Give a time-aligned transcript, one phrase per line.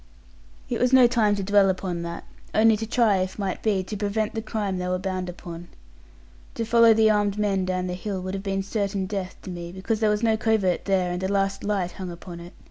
[0.67, 2.23] It was no time to dwell upon that,
[2.55, 5.67] only to try, if might be, to prevent the crime they were bound upon.
[6.55, 9.71] To follow the armed men down the hill would have been certain death to me,
[9.71, 12.53] because there was no covert there, and the last light hung upon it.